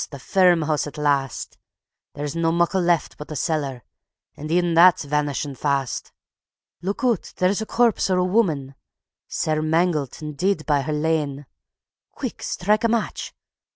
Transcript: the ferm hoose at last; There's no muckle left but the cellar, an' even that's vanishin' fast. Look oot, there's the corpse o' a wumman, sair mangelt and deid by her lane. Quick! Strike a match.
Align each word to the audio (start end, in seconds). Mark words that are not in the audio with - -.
the 0.09 0.17
ferm 0.17 0.63
hoose 0.63 0.87
at 0.87 0.97
last; 0.97 1.59
There's 2.15 2.35
no 2.35 2.51
muckle 2.51 2.81
left 2.81 3.19
but 3.19 3.27
the 3.27 3.35
cellar, 3.35 3.83
an' 4.35 4.49
even 4.49 4.73
that's 4.73 5.03
vanishin' 5.03 5.53
fast. 5.53 6.11
Look 6.81 7.03
oot, 7.03 7.35
there's 7.37 7.59
the 7.59 7.67
corpse 7.67 8.09
o' 8.09 8.19
a 8.19 8.25
wumman, 8.27 8.73
sair 9.27 9.61
mangelt 9.61 10.19
and 10.19 10.35
deid 10.35 10.65
by 10.65 10.81
her 10.81 10.91
lane. 10.91 11.45
Quick! 12.13 12.41
Strike 12.41 12.83
a 12.83 12.89
match. 12.89 13.31